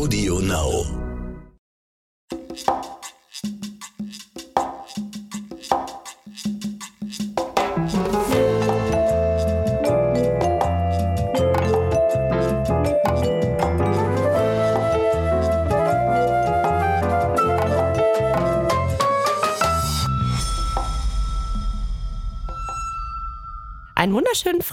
[0.00, 1.09] Audio Now.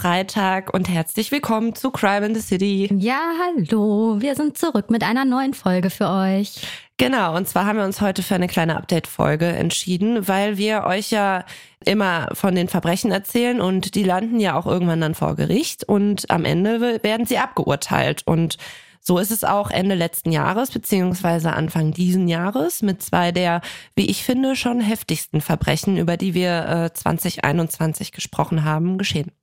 [0.07, 2.89] Freitag und herzlich willkommen zu Crime in the City.
[2.97, 4.21] Ja, hallo.
[4.21, 6.61] Wir sind zurück mit einer neuen Folge für euch.
[6.95, 11.11] Genau, und zwar haben wir uns heute für eine kleine Update-Folge entschieden, weil wir euch
[11.11, 11.43] ja
[11.83, 16.31] immer von den Verbrechen erzählen und die landen ja auch irgendwann dann vor Gericht und
[16.31, 18.23] am Ende werden sie abgeurteilt.
[18.25, 18.55] Und
[19.01, 23.59] so ist es auch Ende letzten Jahres beziehungsweise Anfang diesen Jahres mit zwei der,
[23.97, 29.33] wie ich finde, schon heftigsten Verbrechen, über die wir äh, 2021 gesprochen haben, geschehen.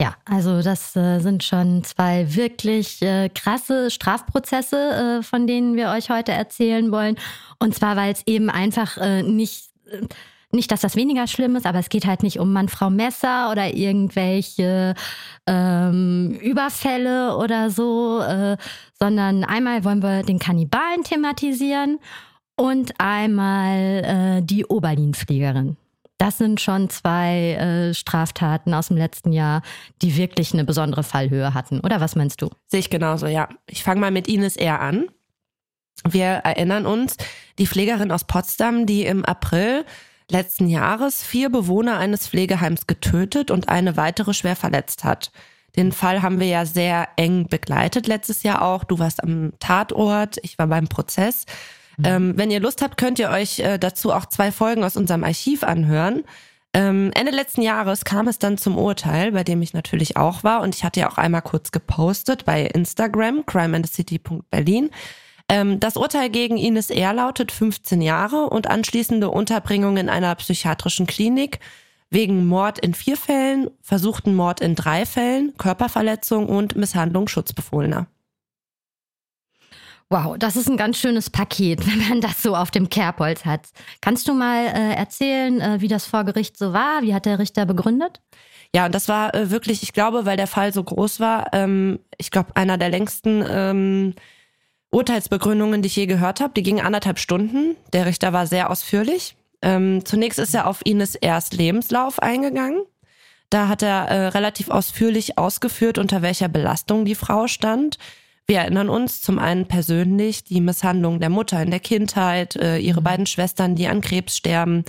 [0.00, 5.90] Ja, also das äh, sind schon zwei wirklich äh, krasse Strafprozesse, äh, von denen wir
[5.90, 7.16] euch heute erzählen wollen.
[7.58, 10.06] Und zwar, weil es eben einfach äh, nicht äh,
[10.52, 13.74] nicht, dass das weniger schlimm ist, aber es geht halt nicht um Mann-Frau Messer oder
[13.74, 14.94] irgendwelche
[15.48, 18.56] ähm, Überfälle oder so, äh,
[18.96, 21.98] sondern einmal wollen wir den Kannibalen thematisieren
[22.54, 25.76] und einmal die Oberlinfliegerin.
[26.18, 29.62] Das sind schon zwei äh, Straftaten aus dem letzten Jahr,
[30.00, 31.80] die wirklich eine besondere Fallhöhe hatten.
[31.80, 32.50] Oder was meinst du?
[32.68, 33.48] Sehe ich genauso, ja.
[33.66, 34.80] Ich fange mal mit Ines R.
[34.80, 35.06] an.
[36.08, 37.16] Wir erinnern uns,
[37.58, 39.84] die Pflegerin aus Potsdam, die im April
[40.30, 45.30] letzten Jahres vier Bewohner eines Pflegeheims getötet und eine weitere schwer verletzt hat.
[45.76, 48.84] Den Fall haben wir ja sehr eng begleitet letztes Jahr auch.
[48.84, 51.46] Du warst am Tatort, ich war beim Prozess.
[51.98, 52.04] Mhm.
[52.04, 55.24] Ähm, wenn ihr Lust habt, könnt ihr euch äh, dazu auch zwei Folgen aus unserem
[55.24, 56.24] Archiv anhören.
[56.72, 60.60] Ähm, Ende letzten Jahres kam es dann zum Urteil, bei dem ich natürlich auch war
[60.60, 64.90] und ich hatte ja auch einmal kurz gepostet bei Instagram, crimeandthecity.berlin.
[65.48, 67.12] Ähm, das Urteil gegen Ines R.
[67.12, 71.60] lautet 15 Jahre und anschließende Unterbringung in einer psychiatrischen Klinik
[72.10, 78.06] wegen Mord in vier Fällen, versuchten Mord in drei Fällen, Körperverletzung und Misshandlung Schutzbefohlener.
[80.10, 83.68] Wow, das ist ein ganz schönes Paket, wenn man das so auf dem Kerbholz hat.
[84.00, 87.02] Kannst du mal äh, erzählen, äh, wie das vor Gericht so war?
[87.02, 88.20] Wie hat der Richter begründet?
[88.74, 92.00] Ja, und das war äh, wirklich, ich glaube, weil der Fall so groß war, ähm,
[92.18, 94.14] ich glaube, einer der längsten ähm,
[94.90, 96.54] Urteilsbegründungen, die ich je gehört habe.
[96.54, 97.76] Die gingen anderthalb Stunden.
[97.92, 99.36] Der Richter war sehr ausführlich.
[99.62, 102.82] Ähm, zunächst ist er auf Ines erst Lebenslauf eingegangen.
[103.50, 107.98] Da hat er äh, relativ ausführlich ausgeführt, unter welcher Belastung die Frau stand.
[108.46, 113.00] Wir erinnern uns zum einen persönlich die Misshandlung der Mutter in der Kindheit, äh, ihre
[113.00, 113.04] mhm.
[113.04, 114.84] beiden Schwestern, die an Krebs sterben.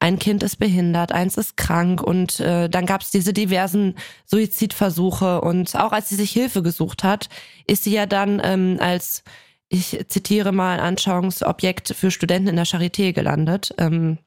[0.00, 3.96] Ein Kind ist behindert, eins ist krank und äh, dann gab es diese diversen
[4.26, 7.28] Suizidversuche und auch als sie sich Hilfe gesucht hat,
[7.66, 9.24] ist sie ja dann ähm, als
[9.68, 13.74] ich zitiere mal, Anschauungsobjekt für Studenten in der Charité gelandet.
[13.78, 14.18] Ähm,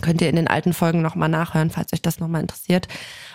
[0.00, 2.88] könnt ihr in den alten Folgen nochmal nachhören, falls euch das nochmal interessiert.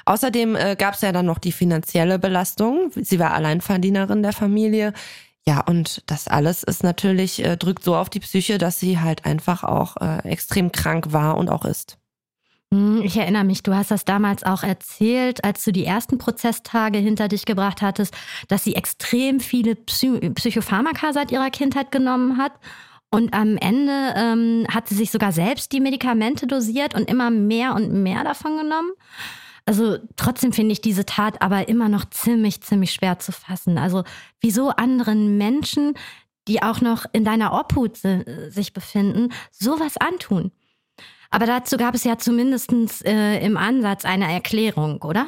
[0.06, 2.92] Außerdem äh, gab es ja dann noch die finanzielle Belastung.
[2.96, 4.94] Sie war Alleinverdienerin der Familie.
[5.48, 9.26] Ja, und das alles ist natürlich, äh, drückt so auf die Psyche, dass sie halt
[9.26, 11.98] einfach auch äh, extrem krank war und auch ist.
[12.74, 16.98] Hm, ich erinnere mich, du hast das damals auch erzählt, als du die ersten Prozesstage
[16.98, 18.16] hinter dich gebracht hattest,
[18.48, 22.54] dass sie extrem viele Psy Psychopharmaka seit ihrer Kindheit genommen hat.
[23.12, 27.76] Und am Ende ähm, hat sie sich sogar selbst die Medikamente dosiert und immer mehr
[27.76, 28.92] und mehr davon genommen.
[29.66, 33.78] Also trotzdem finde ich diese Tat aber immer noch ziemlich, ziemlich schwer zu fassen.
[33.78, 34.04] Also
[34.42, 35.94] wieso anderen Menschen,
[36.48, 37.98] die auch noch in deiner Obhut
[38.50, 40.52] sich befinden, sowas antun.
[41.32, 42.72] Aber dazu gab es ja zumindest
[43.06, 45.28] äh, im Ansatz eine Erklärung, oder?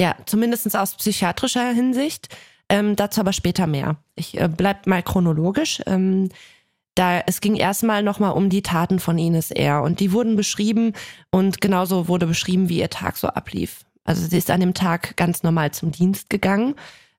[0.00, 2.28] Ja, zumindest aus psychiatrischer Hinsicht.
[2.68, 3.96] Ähm, dazu aber später mehr.
[4.14, 5.82] Ich äh, bleib mal chronologisch.
[5.86, 6.30] Ähm,
[6.96, 9.82] da es ging erstmal nochmal um die Taten von Ines R.
[9.82, 10.94] Und die wurden beschrieben
[11.30, 13.84] und genauso wurde beschrieben, wie ihr Tag so ablief.
[14.04, 16.74] Also sie ist an dem Tag ganz normal zum Dienst gegangen.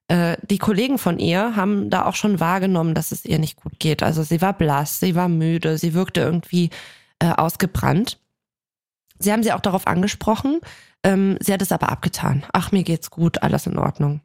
[0.08, 3.78] Äh, die Kollegen von ihr haben da auch schon wahrgenommen, dass es ihr nicht gut
[3.78, 4.02] geht.
[4.02, 6.70] Also sie war blass, sie war müde, sie wirkte irgendwie
[7.20, 8.18] äh, ausgebrannt.
[9.18, 10.60] Sie haben sie auch darauf angesprochen.
[11.04, 12.44] Ähm, sie hat es aber abgetan.
[12.52, 14.22] Ach, mir geht's gut, alles in Ordnung.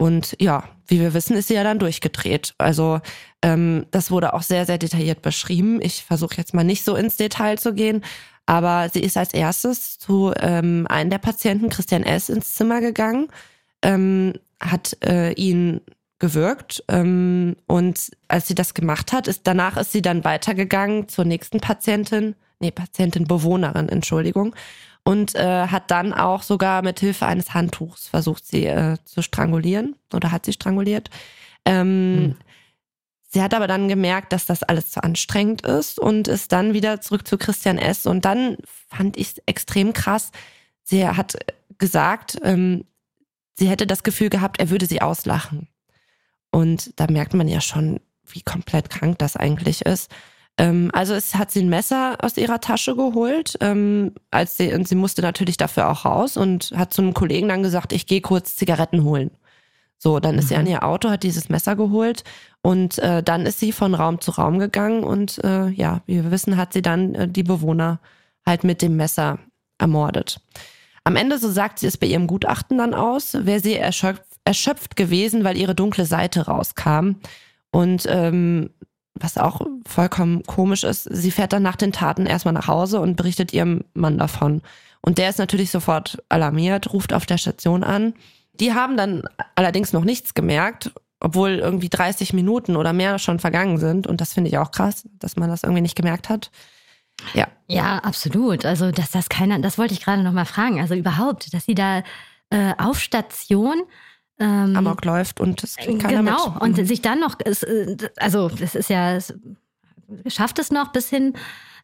[0.00, 2.54] Und ja, wie wir wissen, ist sie ja dann durchgedreht.
[2.56, 3.02] Also
[3.42, 5.78] ähm, das wurde auch sehr, sehr detailliert beschrieben.
[5.82, 8.02] Ich versuche jetzt mal nicht so ins Detail zu gehen,
[8.46, 13.28] aber sie ist als erstes zu ähm, einem der Patienten, Christian S., ins Zimmer gegangen,
[13.82, 15.82] ähm, hat äh, ihn
[16.18, 16.82] gewirkt.
[16.88, 21.60] Ähm, und als sie das gemacht hat, ist danach ist sie dann weitergegangen zur nächsten
[21.60, 24.54] Patientin, nee, Patientin, Bewohnerin, Entschuldigung.
[25.10, 29.96] Und äh, hat dann auch sogar mit Hilfe eines Handtuchs versucht, sie äh, zu strangulieren
[30.14, 31.10] oder hat sie stranguliert.
[31.64, 32.36] Ähm, hm.
[33.26, 37.00] Sie hat aber dann gemerkt, dass das alles zu anstrengend ist und ist dann wieder
[37.00, 38.06] zurück zu Christian S.
[38.06, 40.30] Und dann fand ich es extrem krass.
[40.84, 41.36] Sie hat
[41.78, 42.84] gesagt, ähm,
[43.58, 45.66] sie hätte das Gefühl gehabt, er würde sie auslachen.
[46.52, 47.98] Und da merkt man ja schon,
[48.28, 50.08] wie komplett krank das eigentlich ist.
[50.60, 54.86] Ähm, also es hat sie ein Messer aus ihrer Tasche geholt, ähm, als sie, und
[54.86, 58.20] sie musste natürlich dafür auch raus und hat zu einem Kollegen dann gesagt, ich gehe
[58.20, 59.30] kurz Zigaretten holen.
[59.96, 60.48] So, dann ist mhm.
[60.48, 62.24] sie an ihr Auto, hat dieses Messer geholt
[62.60, 66.30] und äh, dann ist sie von Raum zu Raum gegangen und äh, ja, wie wir
[66.30, 67.98] wissen, hat sie dann äh, die Bewohner
[68.44, 69.38] halt mit dem Messer
[69.78, 70.42] ermordet.
[71.04, 74.94] Am Ende, so sagt sie es bei ihrem Gutachten dann aus, wäre sie erschöpft, erschöpft
[74.94, 77.16] gewesen, weil ihre dunkle Seite rauskam.
[77.70, 78.70] Und ähm,
[79.20, 83.16] was auch vollkommen komisch ist, sie fährt dann nach den Taten erstmal nach Hause und
[83.16, 84.62] berichtet ihrem Mann davon.
[85.02, 88.14] Und der ist natürlich sofort alarmiert, ruft auf der Station an.
[88.54, 89.22] Die haben dann
[89.54, 94.06] allerdings noch nichts gemerkt, obwohl irgendwie 30 Minuten oder mehr schon vergangen sind.
[94.06, 96.50] Und das finde ich auch krass, dass man das irgendwie nicht gemerkt hat.
[97.34, 97.48] Ja.
[97.68, 98.64] Ja, absolut.
[98.64, 100.80] Also, dass das keiner, das wollte ich gerade noch mal fragen.
[100.80, 102.02] Also überhaupt, dass sie da
[102.50, 103.82] äh, auf Station
[104.40, 106.62] ähm, Amok läuft und es kriegt keiner Genau, mit.
[106.62, 106.84] und mhm.
[106.86, 109.34] sich dann noch, äh, also das ist ja, es
[110.26, 111.34] schafft es noch bis hin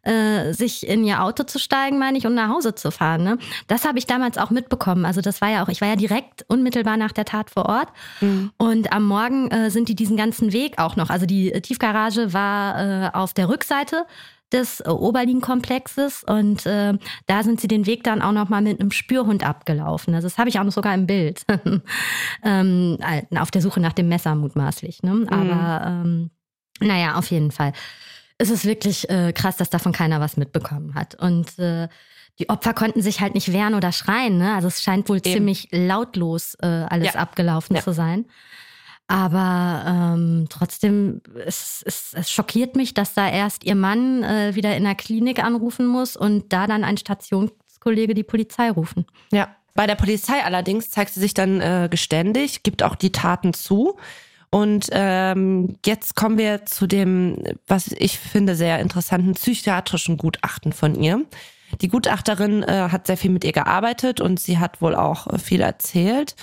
[0.06, 3.25] äh, sich in ihr Auto zu steigen, meine ich, und nach Hause zu fahren.
[3.25, 3.38] Ne?
[3.67, 5.05] Das habe ich damals auch mitbekommen.
[5.05, 7.88] Also das war ja auch, ich war ja direkt unmittelbar nach der Tat vor Ort.
[8.20, 8.53] Mhm.
[8.56, 11.11] Und am Morgen äh, sind die diesen ganzen Weg auch noch.
[11.11, 14.06] Also die Tiefgarage war äh, auf der Rückseite
[14.52, 16.94] des äh, Oberlin-Komplexes und äh,
[17.26, 20.14] da sind sie den Weg dann auch noch mal mit einem Spürhund abgelaufen.
[20.14, 21.43] Also das habe ich auch noch sogar im Bild.
[22.44, 25.02] ähm, äh, auf der Suche nach dem Messer mutmaßlich.
[25.02, 25.14] Ne?
[25.14, 25.28] Mhm.
[25.28, 26.31] Aber ähm,
[26.81, 27.72] naja, auf jeden Fall
[28.38, 31.14] es ist wirklich äh, krass, dass davon keiner was mitbekommen hat.
[31.14, 31.88] Und äh,
[32.38, 34.37] die Opfer konnten sich halt nicht wehren oder schreien.
[34.38, 34.54] Ne?
[34.54, 35.32] Also es scheint wohl Eben.
[35.32, 37.20] ziemlich lautlos äh, alles ja.
[37.20, 37.82] abgelaufen ja.
[37.82, 38.26] zu sein.
[39.08, 44.76] Aber ähm, trotzdem, es, es, es schockiert mich, dass da erst ihr Mann äh, wieder
[44.76, 49.06] in der Klinik anrufen muss und da dann ein Stationskollege die Polizei rufen.
[49.31, 53.55] Ja, bei der Polizei allerdings zeigt sie sich dann äh, geständig, gibt auch die Taten
[53.55, 53.97] zu.
[54.50, 57.37] Und ähm, jetzt kommen wir zu dem,
[57.67, 61.25] was ich finde, sehr interessanten psychiatrischen Gutachten von ihr.
[61.81, 65.38] Die Gutachterin äh, hat sehr viel mit ihr gearbeitet und sie hat wohl auch äh,
[65.38, 66.37] viel erzählt.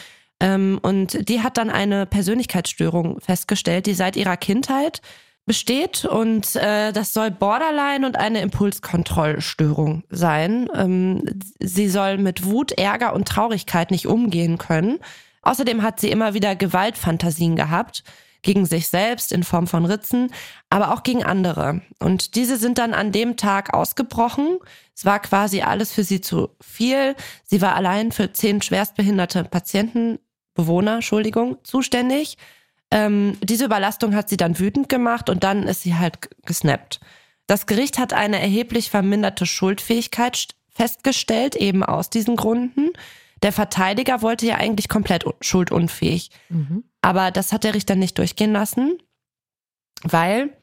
[0.43, 5.01] Ähm, und die hat dann eine Persönlichkeitsstörung festgestellt, die seit ihrer Kindheit
[5.45, 10.69] besteht und äh, das soll Borderline und eine Impulskontrollstörung sein.
[10.75, 11.23] Ähm,
[11.59, 14.99] sie soll mit Wut, Ärger und Traurigkeit nicht umgehen können
[15.43, 18.03] Außerdem hat sie immer wieder Gewaltfantasien gehabt,
[18.41, 20.29] gegen sich selbst in Form von Ritzen,
[20.69, 21.81] aber auch gegen andere.
[21.99, 24.57] Und diese sind dann an dem Tag ausgebrochen.
[24.93, 27.15] Es war quasi alles für sie zu viel.
[27.45, 30.19] Sie war allein für zehn schwerstbehinderte Patienten,
[30.53, 32.37] Bewohner, Entschuldigung, zuständig.
[32.91, 36.99] Ähm, diese Überlastung hat sie dann wütend gemacht und dann ist sie halt gesnappt.
[37.47, 42.91] Das Gericht hat eine erheblich verminderte Schuldfähigkeit festgestellt, eben aus diesen Gründen.
[43.41, 46.31] Der Verteidiger wollte ja eigentlich komplett schuldunfähig.
[46.49, 46.83] Mhm.
[47.01, 48.97] Aber das hat der Richter nicht durchgehen lassen,
[50.03, 50.55] weil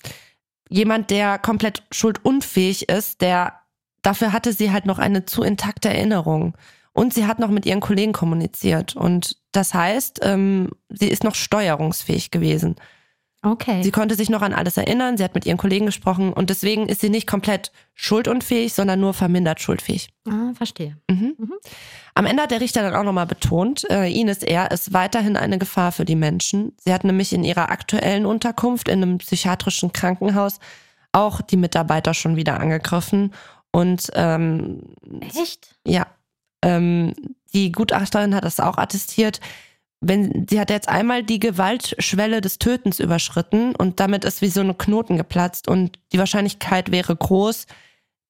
[0.68, 3.60] jemand, der komplett schuldunfähig ist, der
[4.02, 6.56] dafür hatte sie halt noch eine zu intakte Erinnerung.
[6.92, 8.96] Und sie hat noch mit ihren Kollegen kommuniziert.
[8.96, 12.76] Und das heißt, ähm, sie ist noch steuerungsfähig gewesen.
[13.42, 13.82] Okay.
[13.82, 16.88] Sie konnte sich noch an alles erinnern, sie hat mit ihren Kollegen gesprochen und deswegen
[16.88, 20.10] ist sie nicht komplett schuldunfähig, sondern nur vermindert schuldfähig.
[20.28, 20.98] Ah, verstehe.
[21.10, 21.36] Mhm.
[21.38, 21.54] Mhm.
[22.14, 24.70] Am Ende hat der Richter dann auch nochmal betont, äh, Ines R.
[24.70, 26.72] ist weiterhin eine Gefahr für die Menschen.
[26.84, 30.58] Sie hat nämlich in ihrer aktuellen Unterkunft in einem psychiatrischen Krankenhaus
[31.12, 33.32] auch die Mitarbeiter schon wieder angegriffen.
[33.72, 34.82] Und ähm,
[35.20, 35.76] echt?
[35.86, 36.06] Ja.
[36.62, 37.14] Ähm,
[37.52, 39.40] die Gutachterin hat das auch attestiert
[40.00, 44.60] wenn sie hat jetzt einmal die Gewaltschwelle des Tötens überschritten und damit ist wie so
[44.60, 47.66] eine Knoten geplatzt und die Wahrscheinlichkeit wäre groß,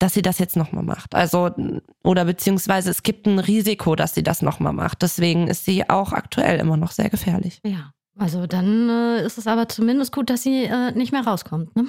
[0.01, 1.15] dass sie das jetzt nochmal macht.
[1.15, 1.51] Also,
[2.03, 5.03] oder beziehungsweise es gibt ein Risiko, dass sie das nochmal macht.
[5.03, 7.61] Deswegen ist sie auch aktuell immer noch sehr gefährlich.
[7.65, 11.77] Ja, also dann äh, ist es aber zumindest gut, dass sie äh, nicht mehr rauskommt,
[11.77, 11.87] ne?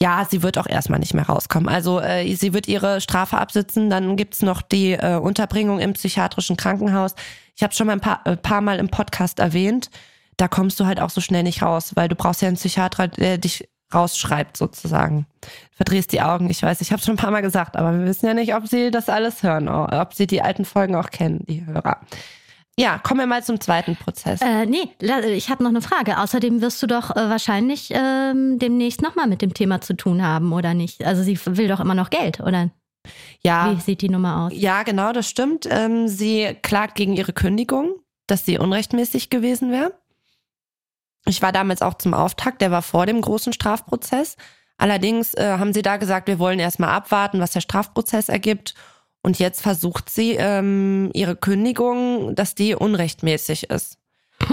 [0.00, 1.68] Ja, sie wird auch erstmal nicht mehr rauskommen.
[1.68, 6.56] Also äh, sie wird ihre Strafe absitzen, dann gibt's noch die äh, Unterbringung im psychiatrischen
[6.56, 7.14] Krankenhaus.
[7.56, 9.90] Ich habe schon mal ein paar, äh, paar Mal im Podcast erwähnt,
[10.36, 13.08] da kommst du halt auch so schnell nicht raus, weil du brauchst ja einen Psychiater,
[13.08, 15.26] der dich rausschreibt sozusagen.
[15.72, 18.26] Verdrehst die Augen, ich weiß, ich habe schon ein paar Mal gesagt, aber wir wissen
[18.26, 21.66] ja nicht, ob sie das alles hören, ob sie die alten Folgen auch kennen, die
[21.66, 22.00] Hörer.
[22.78, 24.40] Ja, kommen wir mal zum zweiten Prozess.
[24.40, 24.88] Äh, nee,
[25.34, 26.18] ich habe noch eine Frage.
[26.18, 30.52] Außerdem wirst du doch äh, wahrscheinlich ähm, demnächst nochmal mit dem Thema zu tun haben,
[30.52, 31.04] oder nicht?
[31.04, 32.70] Also sie will doch immer noch Geld, oder?
[33.42, 33.74] Ja.
[33.74, 34.52] Wie sieht die Nummer aus?
[34.54, 35.68] Ja, genau, das stimmt.
[35.70, 39.92] Ähm, sie klagt gegen ihre Kündigung, dass sie unrechtmäßig gewesen wäre.
[41.26, 44.36] Ich war damals auch zum Auftakt, der war vor dem großen Strafprozess.
[44.78, 48.74] Allerdings äh, haben sie da gesagt, wir wollen erstmal abwarten, was der Strafprozess ergibt.
[49.22, 53.98] Und jetzt versucht sie ähm, ihre Kündigung, dass die unrechtmäßig ist.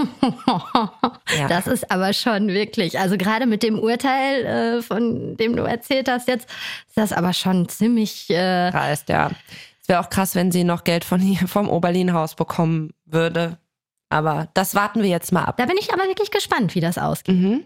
[1.36, 1.48] ja.
[1.48, 6.08] Das ist aber schon wirklich, also gerade mit dem Urteil, äh, von dem du erzählt
[6.08, 6.48] hast jetzt,
[6.86, 8.30] ist das aber schon ziemlich.
[8.30, 9.30] Äh Heißt, ja.
[9.82, 13.58] Es wäre auch krass, wenn sie noch Geld von hier vom Oberlin-Haus bekommen würde.
[14.08, 15.56] Aber das warten wir jetzt mal ab.
[15.56, 17.36] Da bin ich aber wirklich gespannt, wie das ausgeht.
[17.36, 17.64] Mhm.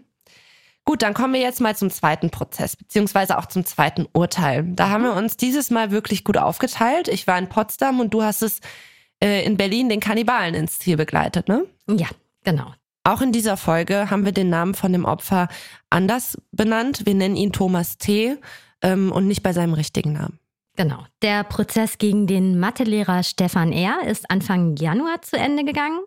[0.85, 4.63] Gut, dann kommen wir jetzt mal zum zweiten Prozess, beziehungsweise auch zum zweiten Urteil.
[4.63, 7.07] Da haben wir uns dieses Mal wirklich gut aufgeteilt.
[7.07, 8.59] Ich war in Potsdam und du hast es
[9.19, 11.65] äh, in Berlin den Kannibalen ins Ziel begleitet, ne?
[11.89, 12.07] Ja,
[12.43, 12.71] genau.
[13.03, 15.47] Auch in dieser Folge haben wir den Namen von dem Opfer
[15.89, 17.05] anders benannt.
[17.05, 18.37] Wir nennen ihn Thomas T.
[18.81, 20.39] Ähm, und nicht bei seinem richtigen Namen.
[20.75, 21.05] Genau.
[21.21, 23.99] Der Prozess gegen den Mathelehrer Stefan R.
[24.07, 25.99] ist Anfang Januar zu Ende gegangen.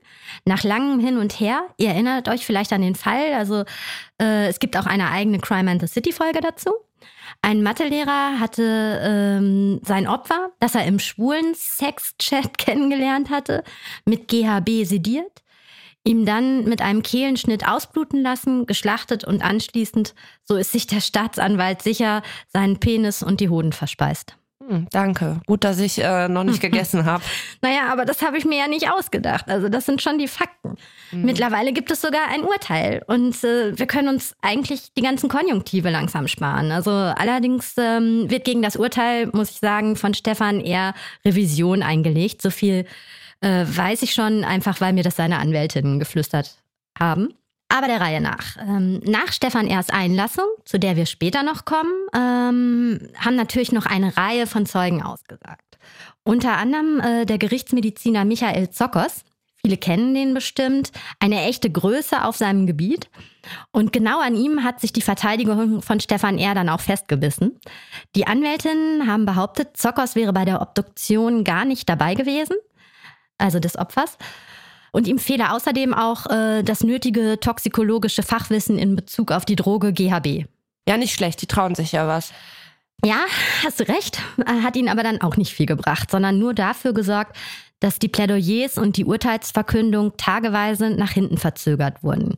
[0.44, 1.62] Nach langem Hin und Her.
[1.78, 3.32] Ihr erinnert euch vielleicht an den Fall.
[3.34, 3.64] Also
[4.20, 6.70] äh, es gibt auch eine eigene Crime and the City Folge dazu.
[7.40, 13.62] Ein Mathelehrer hatte ähm, sein Opfer, das er im schwulen Sex-Chat kennengelernt hatte,
[14.04, 15.42] mit GHB sediert,
[16.04, 21.82] ihm dann mit einem Kehlenschnitt ausbluten lassen, geschlachtet und anschließend, so ist sich der Staatsanwalt
[21.82, 24.36] sicher, seinen Penis und die Hoden verspeist.
[24.68, 25.40] Hm, danke.
[25.46, 27.24] Gut, dass ich äh, noch nicht gegessen habe.
[27.62, 29.48] naja, aber das habe ich mir ja nicht ausgedacht.
[29.48, 30.76] Also das sind schon die Fakten.
[31.10, 31.24] Mhm.
[31.24, 35.88] Mittlerweile gibt es sogar ein Urteil und äh, wir können uns eigentlich die ganzen Konjunktive
[35.88, 36.70] langsam sparen.
[36.70, 40.92] Also allerdings ähm, wird gegen das Urteil, muss ich sagen, von Stefan eher
[41.24, 42.42] Revision eingelegt.
[42.42, 42.84] So viel
[43.40, 46.56] äh, weiß ich schon, einfach weil mir das seine Anwältinnen geflüstert
[46.98, 47.32] haben.
[47.68, 48.56] Aber der Reihe nach.
[48.60, 53.84] Ähm, nach Stefan R.'s Einlassung, zu der wir später noch kommen, ähm, haben natürlich noch
[53.84, 55.78] eine Reihe von Zeugen ausgesagt.
[56.24, 59.24] Unter anderem äh, der Gerichtsmediziner Michael Zokos.
[59.60, 60.92] Viele kennen den bestimmt.
[61.18, 63.10] Eine echte Größe auf seinem Gebiet.
[63.72, 66.54] Und genau an ihm hat sich die Verteidigung von Stefan R.
[66.54, 67.58] dann auch festgebissen.
[68.14, 72.56] Die Anwältinnen haben behauptet, Zokos wäre bei der Obduktion gar nicht dabei gewesen,
[73.36, 74.16] also des Opfers.
[74.92, 79.92] Und ihm fehle außerdem auch äh, das nötige toxikologische Fachwissen in Bezug auf die Droge
[79.92, 80.46] GHB.
[80.88, 82.32] Ja, nicht schlecht, die trauen sich ja was.
[83.04, 83.20] Ja,
[83.64, 87.36] hast du recht, hat ihn aber dann auch nicht viel gebracht, sondern nur dafür gesorgt,
[87.78, 92.34] dass die Plädoyers und die Urteilsverkündung tageweise nach hinten verzögert wurden.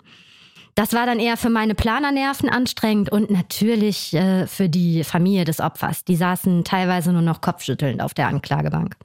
[0.75, 5.61] Das war dann eher für meine Planernerven anstrengend und natürlich äh, für die Familie des
[5.61, 6.05] Opfers.
[6.05, 8.97] Die saßen teilweise nur noch kopfschüttelnd auf der Anklagebank.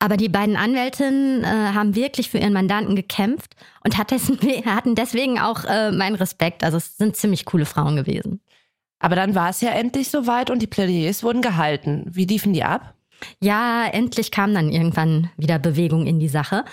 [0.00, 4.94] Aber die beiden Anwältinnen äh, haben wirklich für ihren Mandanten gekämpft und hat dessen, hatten
[4.94, 6.62] deswegen auch äh, meinen Respekt.
[6.62, 8.40] Also es sind ziemlich coole Frauen gewesen.
[9.00, 12.04] Aber dann war es ja endlich soweit und die Plädoyers wurden gehalten.
[12.08, 12.94] Wie liefen die ab?
[13.40, 16.64] Ja, endlich kam dann irgendwann wieder Bewegung in die Sache.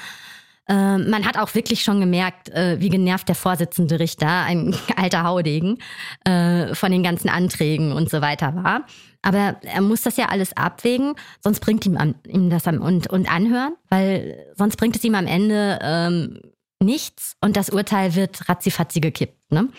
[0.67, 5.24] Äh, man hat auch wirklich schon gemerkt, äh, wie genervt der Vorsitzende Richter, ein alter
[5.24, 5.77] Haudegen,
[6.25, 8.86] äh, von den ganzen Anträgen und so weiter war.
[9.22, 13.07] Aber er muss das ja alles abwägen, sonst bringt ihm, am, ihm das am, und,
[13.07, 16.39] und anhören, weil sonst bringt es ihm am Ende ähm,
[16.84, 19.51] nichts und das Urteil wird ratzifatzi gekippt.
[19.51, 19.69] Ne?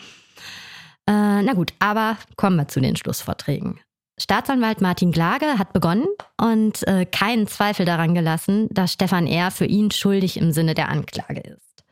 [1.08, 3.78] Äh, na gut, aber kommen wir zu den Schlussvorträgen.
[4.18, 6.06] Staatsanwalt Martin Glage hat begonnen
[6.40, 9.50] und äh, keinen Zweifel daran gelassen, dass Stefan R.
[9.50, 11.84] für ihn schuldig im Sinne der Anklage ist.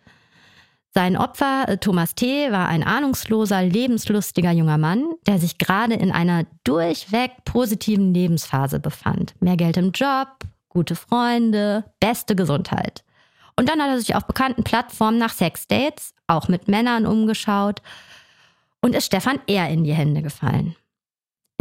[0.94, 6.12] Sein Opfer, äh, Thomas T., war ein ahnungsloser, lebenslustiger junger Mann, der sich gerade in
[6.12, 9.34] einer durchweg positiven Lebensphase befand.
[9.40, 10.28] Mehr Geld im Job,
[10.68, 13.04] gute Freunde, beste Gesundheit.
[13.56, 17.82] Und dann hat er sich auf bekannten Plattformen nach Sexdates, auch mit Männern umgeschaut
[18.80, 19.68] und ist Stefan R.
[19.68, 20.74] in die Hände gefallen.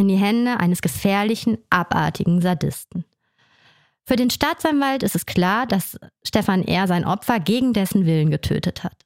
[0.04, 3.06] In die Hände eines gefährlichen, abartigen Sadisten.
[4.06, 6.88] Für den Staatsanwalt ist es klar, dass Stefan R.
[6.88, 9.04] sein Opfer gegen dessen Willen getötet hat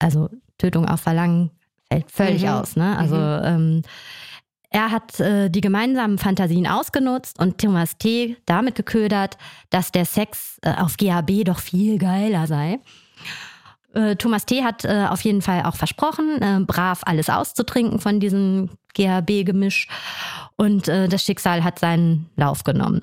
[0.00, 1.50] also Tötung auf Verlangen
[1.88, 2.48] fällt völlig mhm.
[2.48, 2.76] aus.
[2.76, 2.96] Ne?
[2.96, 3.42] Also mhm.
[3.44, 3.82] ähm,
[4.70, 8.36] er hat äh, die gemeinsamen Fantasien ausgenutzt und Thomas T.
[8.46, 9.36] damit geködert,
[9.68, 12.80] dass der Sex äh, auf GHB doch viel geiler sei.
[13.94, 14.62] Äh, Thomas T.
[14.62, 19.88] hat äh, auf jeden Fall auch versprochen, äh, brav alles auszutrinken von diesem GHB-Gemisch.
[20.56, 23.00] Und äh, das Schicksal hat seinen Lauf genommen.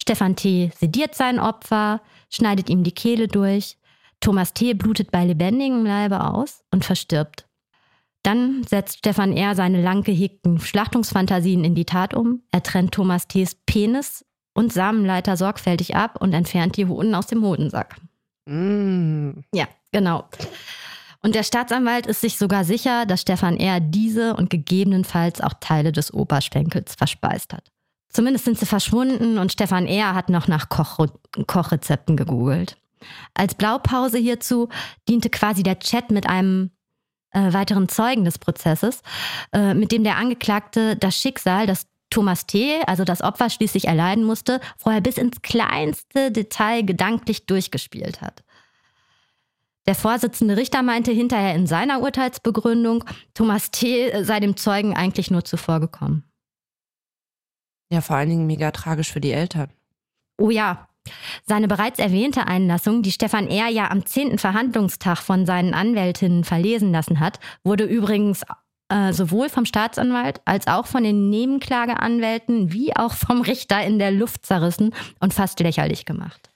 [0.00, 0.70] Stefan T.
[0.78, 2.00] sediert sein Opfer,
[2.30, 3.78] schneidet ihm die Kehle durch.
[4.20, 4.74] Thomas T.
[4.74, 7.46] blutet bei lebendigem Leibe aus und verstirbt.
[8.22, 9.54] Dann setzt Stefan R.
[9.54, 12.42] seine lang gehegten Schlachtungsfantasien in die Tat um.
[12.50, 17.44] Er trennt Thomas T.s Penis und Samenleiter sorgfältig ab und entfernt die Hoden aus dem
[17.44, 17.96] Hodensack.
[18.46, 19.42] Mm.
[19.54, 19.66] Ja,
[19.96, 20.28] genau.
[21.22, 23.80] Und der Staatsanwalt ist sich sogar sicher, dass Stefan R.
[23.80, 27.72] diese und gegebenenfalls auch Teile des Oberschenkels verspeist hat.
[28.10, 30.14] Zumindest sind sie verschwunden und Stefan R.
[30.14, 31.06] hat noch nach Koch
[31.46, 32.76] Kochrezepten gegoogelt.
[33.32, 34.68] Als Blaupause hierzu
[35.08, 36.72] diente quasi der Chat mit einem
[37.30, 39.02] äh, weiteren Zeugen des Prozesses,
[39.52, 44.24] äh, mit dem der Angeklagte das Schicksal, das Thomas T., also das Opfer schließlich erleiden
[44.24, 48.42] musste, vorher bis ins kleinste Detail gedanklich durchgespielt hat.
[49.86, 54.24] Der Vorsitzende Richter meinte hinterher in seiner Urteilsbegründung, Thomas T.
[54.24, 56.24] sei dem Zeugen eigentlich nur zuvor gekommen.
[57.92, 59.70] Ja, vor allen Dingen mega tragisch für die Eltern.
[60.38, 60.88] Oh ja.
[61.44, 63.68] Seine bereits erwähnte Einlassung, die Stefan R.
[63.68, 64.38] ja am 10.
[64.38, 68.42] Verhandlungstag von seinen Anwältinnen verlesen lassen hat, wurde übrigens
[68.88, 74.10] äh, sowohl vom Staatsanwalt als auch von den Nebenklageanwälten wie auch vom Richter in der
[74.10, 76.50] Luft zerrissen und fast lächerlich gemacht.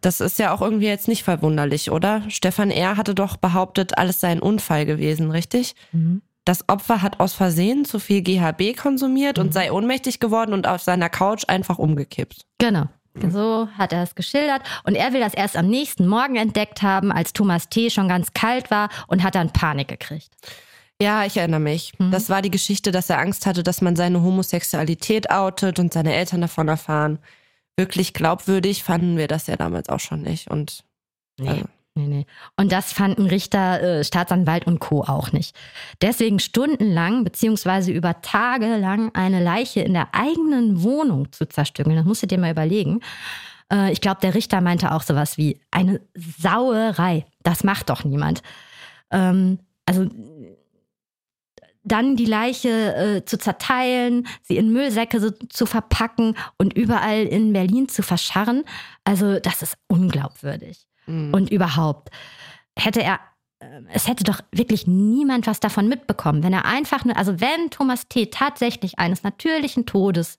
[0.00, 2.22] Das ist ja auch irgendwie jetzt nicht verwunderlich, oder?
[2.28, 2.96] Stefan R.
[2.96, 5.74] hatte doch behauptet, alles sei ein Unfall gewesen, richtig?
[5.92, 6.22] Mhm.
[6.44, 9.44] Das Opfer hat aus Versehen zu viel GHB konsumiert mhm.
[9.44, 12.42] und sei ohnmächtig geworden und auf seiner Couch einfach umgekippt.
[12.58, 12.86] Genau.
[13.30, 14.62] So hat er es geschildert.
[14.84, 17.88] Und er will das erst am nächsten Morgen entdeckt haben, als Thomas T.
[17.90, 20.30] schon ganz kalt war und hat dann Panik gekriegt.
[21.00, 21.92] Ja, ich erinnere mich.
[21.98, 22.10] Mhm.
[22.10, 26.14] Das war die Geschichte, dass er Angst hatte, dass man seine Homosexualität outet und seine
[26.14, 27.18] Eltern davon erfahren
[27.76, 30.50] wirklich glaubwürdig fanden wir das ja damals auch schon nicht.
[30.50, 30.84] Und
[31.38, 31.48] nee.
[31.48, 31.64] Also.
[31.98, 32.26] Nee, nee.
[32.58, 35.02] Und das fanden Richter, äh, Staatsanwalt und Co.
[35.04, 35.56] auch nicht.
[36.02, 42.04] Deswegen stundenlang beziehungsweise über Tage lang eine Leiche in der eigenen Wohnung zu zerstückeln, das
[42.04, 43.00] musst du dir mal überlegen.
[43.72, 47.24] Äh, ich glaube, der Richter meinte auch sowas wie eine Sauerei.
[47.42, 48.42] Das macht doch niemand.
[49.10, 50.06] Ähm, also
[51.86, 57.52] dann die Leiche äh, zu zerteilen, sie in Müllsäcke so, zu verpacken und überall in
[57.52, 58.64] Berlin zu verscharren.
[59.04, 60.86] Also das ist unglaubwürdig.
[61.06, 61.32] Mhm.
[61.32, 62.10] Und überhaupt
[62.76, 63.20] hätte er,
[63.60, 67.70] äh, es hätte doch wirklich niemand was davon mitbekommen, wenn er einfach nur, also wenn
[67.70, 68.26] Thomas T.
[68.26, 70.38] tatsächlich eines natürlichen Todes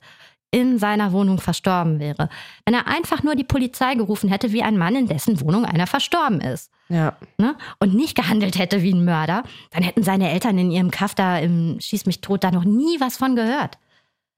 [0.51, 2.29] in seiner Wohnung verstorben wäre.
[2.65, 5.87] Wenn er einfach nur die Polizei gerufen hätte, wie ein Mann, in dessen Wohnung einer
[5.87, 6.71] verstorben ist.
[6.89, 7.17] Ja.
[7.37, 7.55] Ne?
[7.79, 11.37] Und nicht gehandelt hätte wie ein Mörder, dann hätten seine Eltern in ihrem Kaff da
[11.37, 13.77] im Schieß mich tot da noch nie was von gehört.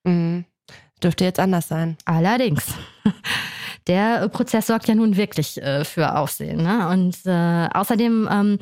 [0.03, 0.45] Mhm.
[1.03, 1.97] Dürfte jetzt anders sein.
[2.05, 2.73] Allerdings.
[3.87, 6.61] Der Prozess sorgt ja nun wirklich äh, für Aufsehen.
[6.61, 6.89] Ne?
[6.89, 8.59] Und äh, außerdem ähm,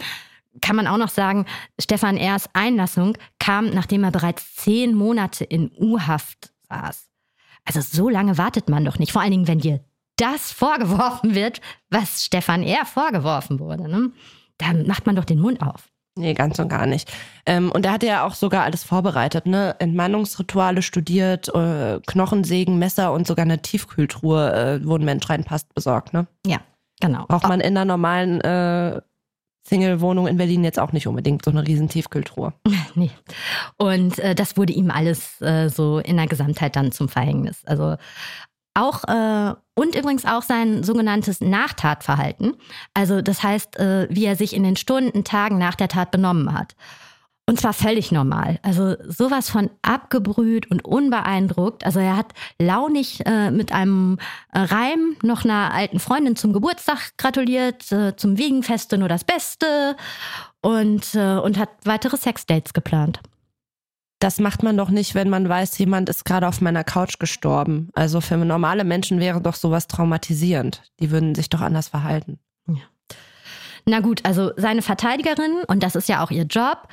[0.61, 1.45] kann man auch noch sagen,
[1.79, 7.06] Stefan R.'s Einlassung kam, nachdem er bereits zehn Monate in U-Haft saß.
[7.67, 9.11] Also so lange wartet man doch nicht.
[9.11, 9.81] Vor allen Dingen, wenn dir
[10.15, 12.85] das vorgeworfen wird, was Stefan R.
[12.85, 13.87] vorgeworfen wurde.
[13.89, 14.11] Ne?
[14.57, 15.89] Dann macht man doch den Mund auf.
[16.17, 17.11] Nee, ganz und gar nicht.
[17.45, 19.75] Ähm, und er hatte ja auch sogar alles vorbereitet, ne?
[19.77, 26.13] Entmannungsrituale studiert, äh, Knochensägen, Messer und sogar eine Tiefkühltruhe, äh, wo ein Mensch reinpasst, besorgt,
[26.13, 26.25] ne?
[26.43, 26.57] Ja,
[26.99, 27.25] genau.
[27.27, 28.99] Braucht man in einer normalen äh,
[29.67, 32.53] Single-Wohnung in Berlin jetzt auch nicht unbedingt so eine riesen Tiefkühltruhe.
[32.95, 33.11] nee.
[33.77, 37.63] Und äh, das wurde ihm alles äh, so in der Gesamtheit dann zum Verhängnis.
[37.65, 37.97] Also
[38.73, 42.55] auch äh, und übrigens auch sein sogenanntes Nachtatverhalten.
[42.93, 46.53] Also das heißt, äh, wie er sich in den Stunden, Tagen nach der Tat benommen
[46.53, 46.75] hat.
[47.49, 48.59] Und zwar völlig normal.
[48.61, 51.85] Also sowas von abgebrüht und unbeeindruckt.
[51.85, 54.19] Also er hat launig äh, mit einem
[54.51, 59.95] äh, Reim noch einer alten Freundin zum Geburtstag gratuliert, äh, zum Wiegenfeste nur das Beste
[60.61, 63.21] und, äh, und hat weitere Sexdates geplant.
[64.19, 67.91] Das macht man doch nicht, wenn man weiß, jemand ist gerade auf meiner Couch gestorben.
[67.93, 70.81] Also für normale Menschen wäre doch sowas traumatisierend.
[70.99, 72.39] Die würden sich doch anders verhalten.
[72.67, 72.81] Ja.
[73.85, 76.89] Na gut, also seine Verteidigerin, und das ist ja auch ihr Job,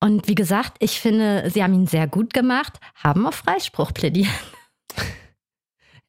[0.00, 4.28] und wie gesagt, ich finde, sie haben ihn sehr gut gemacht, haben auf Freispruch plädiert.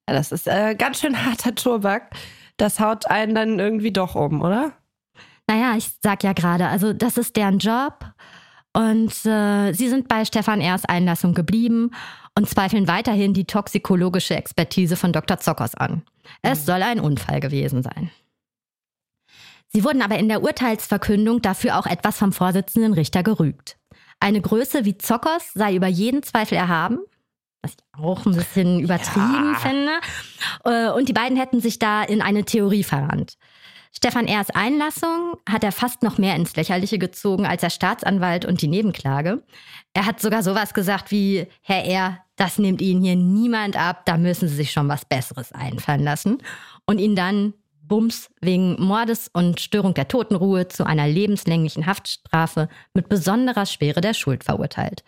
[0.07, 2.15] Ja, das ist äh, ganz schön harter Tobak.
[2.57, 4.73] Das haut einen dann irgendwie doch um, oder?
[5.45, 8.05] Naja, ich sag ja gerade, also das ist deren Job.
[8.73, 11.91] Und äh, sie sind bei Stefan R.'s Einlassung geblieben
[12.37, 15.39] und zweifeln weiterhin die toxikologische Expertise von Dr.
[15.39, 16.03] Zockers an.
[16.41, 16.65] Es mhm.
[16.65, 18.11] soll ein Unfall gewesen sein.
[19.67, 23.78] Sie wurden aber in der Urteilsverkündung dafür auch etwas vom Vorsitzenden Richter gerügt.
[24.19, 26.99] Eine Größe wie Zockers sei über jeden Zweifel erhaben,
[27.61, 29.59] was ich auch ein bisschen übertrieben ja.
[29.59, 29.91] finde.
[30.65, 33.35] Äh, und die beiden hätten sich da in eine Theorie verrannt.
[33.91, 38.61] Stefan R.'s Einlassung hat er fast noch mehr ins Lächerliche gezogen als der Staatsanwalt und
[38.61, 39.43] die Nebenklage.
[39.93, 44.17] Er hat sogar sowas gesagt wie, Herr R., das nimmt Ihnen hier niemand ab, da
[44.17, 46.37] müssen Sie sich schon was Besseres einfallen lassen.
[46.85, 47.53] Und ihn dann
[47.89, 54.13] Bums wegen Mordes und Störung der Totenruhe zu einer lebenslänglichen Haftstrafe mit besonderer Schwere der
[54.13, 55.03] Schuld verurteilt.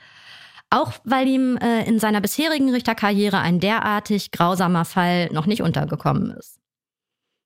[0.69, 6.31] Auch weil ihm äh, in seiner bisherigen Richterkarriere ein derartig grausamer Fall noch nicht untergekommen
[6.31, 6.59] ist.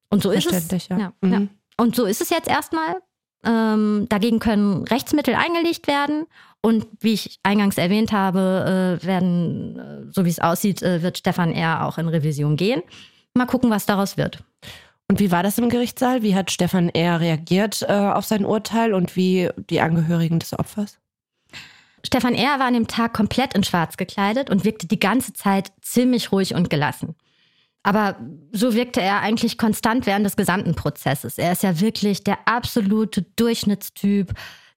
[0.09, 0.87] Und so ist es.
[0.87, 0.97] Ja.
[0.97, 1.31] Ja, mhm.
[1.31, 1.41] ja.
[1.77, 2.95] Und so ist es jetzt erstmal.
[3.43, 6.25] Ähm, dagegen können Rechtsmittel eingelegt werden.
[6.61, 11.19] Und wie ich eingangs erwähnt habe, äh, werden, äh, so wie es aussieht, äh, wird
[11.19, 11.85] Stefan R.
[11.85, 12.81] auch in Revision gehen.
[13.35, 14.43] Mal gucken, was daraus wird.
[15.07, 16.23] Und wie war das im Gerichtssaal?
[16.23, 17.19] Wie hat Stefan R.
[17.19, 20.97] reagiert äh, auf sein Urteil und wie die Angehörigen des Opfers?
[22.03, 22.59] Stefan R.
[22.59, 26.53] war an dem Tag komplett in Schwarz gekleidet und wirkte die ganze Zeit ziemlich ruhig
[26.53, 27.15] und gelassen.
[27.83, 28.15] Aber
[28.51, 31.37] so wirkte er eigentlich konstant während des gesamten Prozesses.
[31.37, 34.33] Er ist ja wirklich der absolute Durchschnittstyp,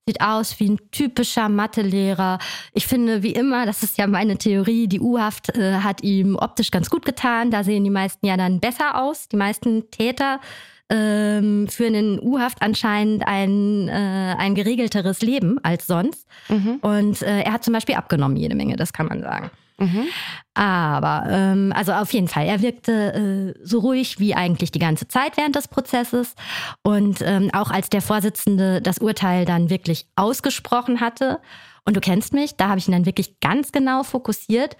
[0.08, 2.38] sieht aus wie ein typischer Mathelehrer.
[2.72, 6.70] Ich finde, wie immer, das ist ja meine Theorie, die U-Haft äh, hat ihm optisch
[6.70, 7.50] ganz gut getan.
[7.50, 9.28] Da sehen die meisten ja dann besser aus.
[9.28, 10.40] Die meisten Täter
[10.88, 13.92] ähm, führen in U-Haft anscheinend ein, äh,
[14.38, 16.26] ein geregelteres Leben als sonst.
[16.48, 16.78] Mhm.
[16.80, 19.50] Und äh, er hat zum Beispiel abgenommen jede Menge, das kann man sagen.
[19.78, 20.06] Mhm.
[20.54, 25.06] Aber, ähm, also auf jeden Fall, er wirkte äh, so ruhig wie eigentlich die ganze
[25.06, 26.34] Zeit während des Prozesses.
[26.82, 31.40] Und ähm, auch als der Vorsitzende das Urteil dann wirklich ausgesprochen hatte,
[31.88, 34.76] und du kennst mich, da habe ich ihn dann wirklich ganz genau fokussiert,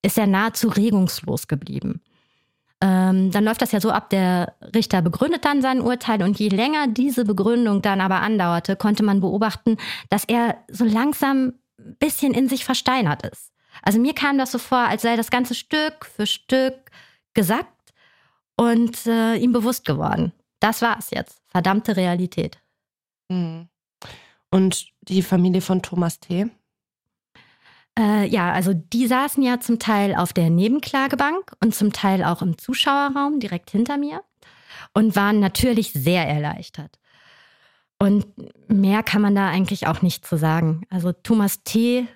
[0.00, 2.00] ist er nahezu regungslos geblieben.
[2.80, 6.48] Ähm, dann läuft das ja so ab, der Richter begründet dann sein Urteil und je
[6.48, 9.76] länger diese Begründung dann aber andauerte, konnte man beobachten,
[10.08, 13.52] dass er so langsam ein bisschen in sich versteinert ist.
[13.86, 16.90] Also mir kam das so vor, als sei das ganze Stück für Stück
[17.34, 17.94] gesagt
[18.56, 20.32] und äh, ihm bewusst geworden.
[20.58, 21.40] Das war es jetzt.
[21.46, 22.58] Verdammte Realität.
[23.28, 23.68] Mhm.
[24.50, 26.48] Und die Familie von Thomas T.?
[27.96, 32.42] Äh, ja, also die saßen ja zum Teil auf der Nebenklagebank und zum Teil auch
[32.42, 34.24] im Zuschauerraum direkt hinter mir
[34.94, 36.98] und waren natürlich sehr erleichtert.
[38.00, 38.26] Und
[38.68, 40.82] mehr kann man da eigentlich auch nicht zu sagen.
[40.90, 42.08] Also Thomas T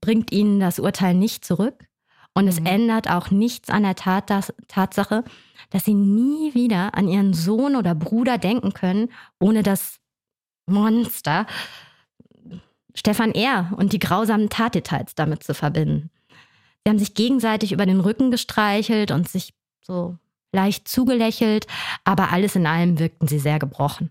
[0.00, 1.86] bringt ihnen das Urteil nicht zurück.
[2.32, 2.66] Und es mhm.
[2.66, 5.24] ändert auch nichts an der Tat, dass, Tatsache,
[5.70, 9.10] dass sie nie wieder an ihren Sohn oder Bruder denken können,
[9.40, 9.98] ohne das
[10.66, 11.46] Monster
[12.94, 13.72] Stefan R.
[13.76, 16.10] und die grausamen Tatdetails damit zu verbinden.
[16.84, 20.16] Sie haben sich gegenseitig über den Rücken gestreichelt und sich so
[20.52, 21.66] leicht zugelächelt,
[22.04, 24.10] aber alles in allem wirkten sie sehr gebrochen.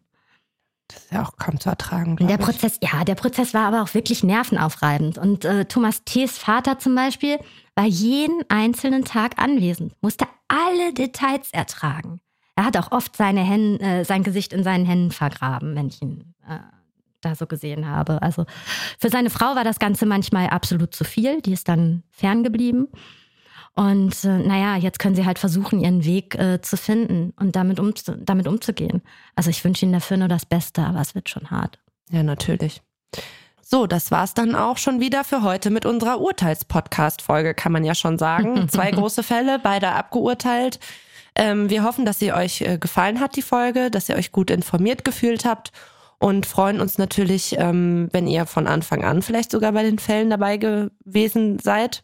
[0.89, 2.15] Das ist ja auch kaum zu ertragen.
[2.17, 5.17] Der Prozess, ja, der Prozess war aber auch wirklich nervenaufreibend.
[5.17, 7.37] Und äh, Thomas T.'s Vater zum Beispiel
[7.75, 12.19] war jeden einzelnen Tag anwesend, musste alle Details ertragen.
[12.55, 16.01] Er hat auch oft seine Hände, äh, sein Gesicht in seinen Händen vergraben, wenn ich
[16.01, 16.57] ihn äh,
[17.21, 18.21] da so gesehen habe.
[18.21, 18.45] Also
[18.97, 21.41] für seine Frau war das Ganze manchmal absolut zu viel.
[21.41, 22.87] Die ist dann ferngeblieben.
[23.75, 27.79] Und äh, naja, jetzt können sie halt versuchen, ihren Weg äh, zu finden und damit,
[27.79, 29.01] um, damit umzugehen.
[29.35, 31.79] Also ich wünsche ihnen dafür nur das Beste, aber es wird schon hart.
[32.09, 32.81] Ja, natürlich.
[33.61, 37.93] So, das war's dann auch schon wieder für heute mit unserer Urteils-Podcast-Folge, kann man ja
[37.93, 38.67] schon sagen.
[38.69, 40.79] Zwei große Fälle, beide abgeurteilt.
[41.35, 44.49] Ähm, wir hoffen, dass sie euch äh, gefallen hat, die Folge, dass ihr euch gut
[44.49, 45.71] informiert gefühlt habt
[46.17, 50.29] und freuen uns natürlich, ähm, wenn ihr von Anfang an vielleicht sogar bei den Fällen
[50.29, 52.01] dabei gewesen seid.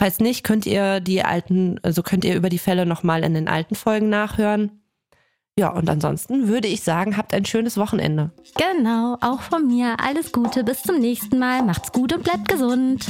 [0.00, 3.48] Falls nicht, könnt ihr die alten, also könnt ihr über die Fälle nochmal in den
[3.48, 4.80] alten Folgen nachhören.
[5.58, 8.30] Ja, und ansonsten würde ich sagen, habt ein schönes Wochenende.
[8.56, 9.96] Genau, auch von mir.
[10.02, 11.62] Alles Gute, bis zum nächsten Mal.
[11.62, 13.08] Macht's gut und bleibt gesund.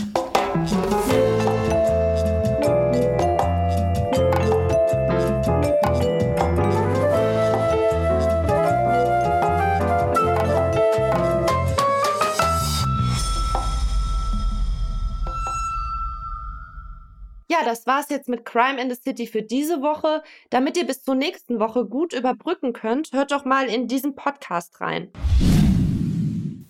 [17.50, 20.22] Ja, das war's jetzt mit Crime in the City für diese Woche.
[20.50, 24.80] Damit ihr bis zur nächsten Woche gut überbrücken könnt, hört doch mal in diesen Podcast
[24.80, 25.10] rein.